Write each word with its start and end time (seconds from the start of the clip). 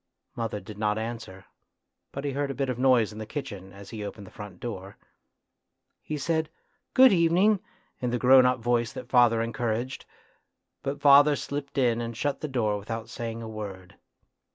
Mother 0.35 0.59
did 0.59 0.79
not 0.79 0.97
answer, 0.97 1.45
but 2.11 2.25
he 2.25 2.31
heard 2.31 2.49
a 2.49 2.55
bit 2.55 2.69
of 2.69 2.79
noise 2.79 3.13
in 3.13 3.19
the 3.19 3.25
kitchen 3.27 3.71
as 3.71 3.91
he 3.91 4.03
opened 4.03 4.25
the 4.25 4.31
front 4.31 4.59
door. 4.59 4.97
He 6.01 6.17
said" 6.17 6.49
Good 6.95 7.13
evening" 7.13 7.59
in 8.01 8.09
the 8.09 8.17
grown 8.17 8.47
up 8.47 8.57
voice 8.57 8.91
that 8.93 9.09
father 9.09 9.43
encouraged, 9.43 10.07
but 10.81 11.01
father 11.01 11.35
slipped 11.35 11.77
in 11.77 12.01
and 12.01 12.17
shut 12.17 12.41
the 12.41 12.47
door 12.47 12.79
without 12.79 13.09
saying 13.09 13.43
a 13.43 13.47
word. 13.47 13.93